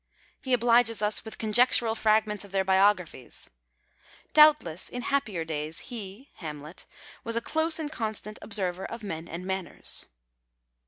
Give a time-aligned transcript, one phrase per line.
[0.41, 3.51] He obliges us with con jectural fragments of their biographies."
[4.33, 6.87] Doubt less in happier days he (Hamlet)
[7.23, 10.07] was a close and constant observer of men and manners."